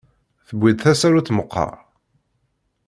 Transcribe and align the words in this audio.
Tewwi-d 0.47 0.77
tasarut 0.83 1.33
meqqar? 1.35 1.73